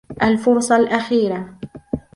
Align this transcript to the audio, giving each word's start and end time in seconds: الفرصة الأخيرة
الفرصة 0.23 0.75
الأخيرة 0.75 1.57